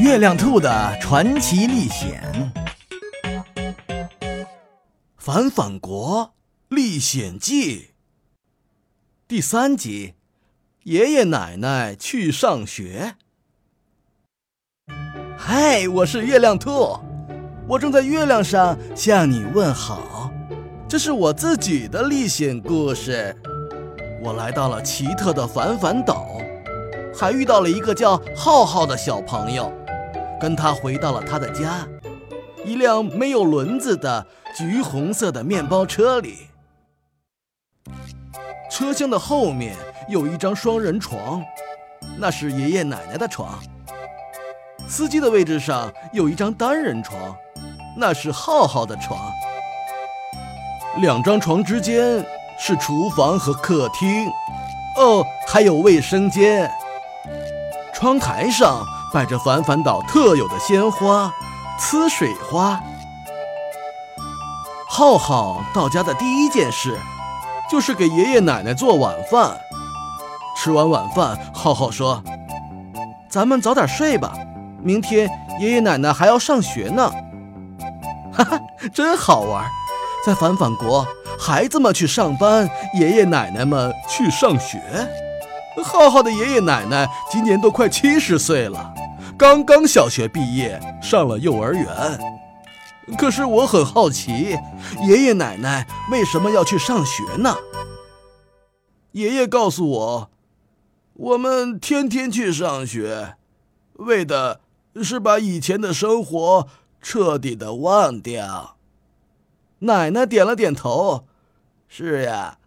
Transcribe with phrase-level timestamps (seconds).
[0.00, 2.52] 月亮兔的传奇历险，
[5.16, 6.34] 《反反国
[6.68, 7.78] 历险记》
[9.28, 10.14] 第三集：
[10.82, 13.14] 爷爷奶奶去上学。
[15.38, 16.98] 嗨，我是月亮兔，
[17.68, 20.32] 我正在月亮上向你问好。
[20.88, 23.36] 这是我自己的历险故事。
[24.24, 26.40] 我来到了奇特的反反岛，
[27.14, 29.72] 还遇到了一个叫浩浩的小朋友。
[30.44, 31.88] 跟他回到了他的家，
[32.66, 36.48] 一辆没有轮子的橘红色的面包车里。
[38.70, 39.74] 车厢的后面
[40.06, 41.42] 有一张双人床，
[42.18, 43.58] 那是爷爷奶奶的床。
[44.86, 47.34] 司机的位置上有一张单人床，
[47.96, 49.18] 那是浩浩的床。
[50.98, 52.22] 两张床之间
[52.58, 54.30] 是厨房和客厅，
[54.98, 56.70] 哦，还有卫生间。
[57.94, 58.84] 窗台上。
[59.14, 61.32] 摆着反反岛特有的鲜花，
[61.78, 62.80] 呲水花。
[64.88, 66.98] 浩浩到家的第一件事，
[67.70, 69.56] 就是给爷爷奶奶做晚饭。
[70.56, 72.20] 吃完晚饭，浩浩说
[73.30, 74.34] ：“咱们早点睡吧，
[74.82, 77.12] 明天爷爷奶奶还要上学呢。
[78.34, 78.58] ”哈哈，
[78.92, 79.64] 真好玩！
[80.26, 81.06] 在反反国，
[81.38, 84.82] 孩子们去上班，爷爷奶奶们去上学。
[85.84, 88.93] 浩浩的爷爷奶奶今年都快七十岁了。
[89.36, 91.86] 刚刚小学毕业，上了幼儿园。
[93.18, 94.56] 可是我很好奇，
[95.06, 97.56] 爷爷奶奶为什么要去上学呢？
[99.12, 100.30] 爷爷告诉我，
[101.14, 103.34] 我们天天去上学，
[103.94, 104.60] 为的
[105.02, 106.68] 是把以前的生活
[107.02, 108.76] 彻底的忘掉。
[109.80, 111.26] 奶奶点了点头，
[111.88, 112.58] 是呀，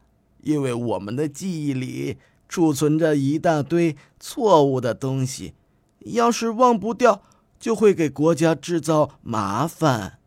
[0.44, 2.18] 因为我们的记忆里
[2.50, 5.54] 储存着一大堆错误的东西。
[6.00, 7.22] 要是忘不掉，
[7.60, 10.20] 就会给国家制造麻烦。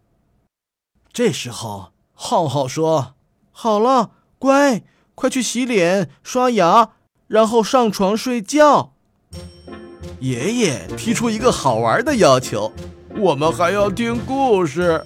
[1.12, 3.14] 这时候，浩浩说
[3.50, 4.82] ：“好了，乖，
[5.14, 6.91] 快去洗脸、刷牙，
[7.26, 8.92] 然后上床睡觉。”
[10.20, 12.72] 爷爷提出一个好玩的要求
[13.16, 15.04] ：“我们还要听故事。”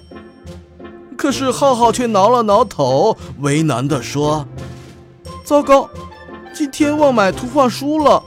[1.17, 4.45] 可是浩浩却挠了挠头，为难地说
[5.43, 5.89] ：“糟糕，
[6.53, 8.21] 今天忘买图画书了，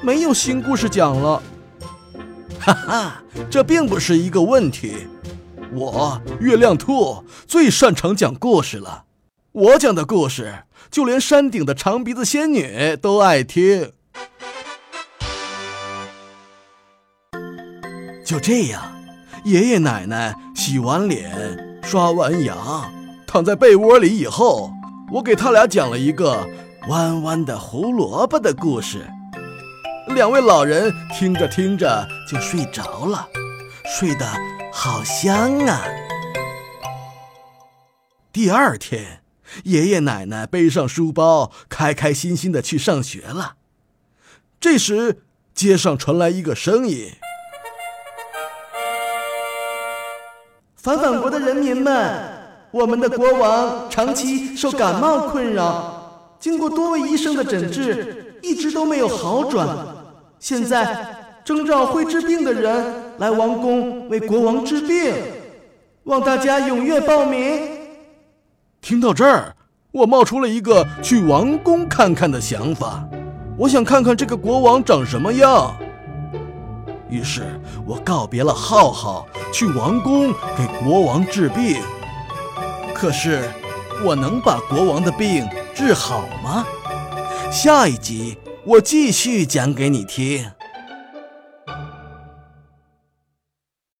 [0.00, 1.42] 没有新故事讲了。”
[2.64, 5.08] 哈哈，这并不是一个问题。
[5.72, 9.04] 我月亮兔最擅长讲故事了，
[9.50, 13.90] 我讲的故事就连山顶的长鼻子仙女都爱听。
[18.24, 18.80] 就这样，
[19.44, 22.56] 爷爷奶奶洗完脸、刷完牙，
[23.26, 24.70] 躺在被窝里以后，
[25.10, 26.46] 我给他俩讲了一个
[26.88, 29.04] 弯弯的胡萝卜的故事。
[30.14, 33.28] 两位老人听着听着就睡着了，
[33.84, 34.26] 睡得
[34.72, 35.82] 好香啊。
[38.32, 39.22] 第二天，
[39.64, 43.56] 爷爷奶奶背上书包，开开心心的去上学了。
[44.58, 47.12] 这时，街上传来一个声音
[50.74, 52.18] ：“反反国的人民们，
[52.70, 59.68] 我们的国王长期受感冒困扰，经过多位医生的诊治，一直都没有好转。”
[60.40, 65.12] 现在征召会治病的人来王宫为国王治病，
[66.04, 67.68] 望大家踊跃报名。
[68.80, 69.54] 听到这儿，
[69.90, 73.04] 我冒出了一个去王宫看看的想法。
[73.58, 75.76] 我想看看这个国王长什么样。
[77.10, 77.42] 于是
[77.86, 81.76] 我告别了浩浩，去王宫给国王治病。
[82.94, 83.42] 可是，
[84.04, 86.64] 我能把国王的病治好吗？
[87.50, 88.38] 下一集。
[88.64, 90.48] 我继续讲给你听。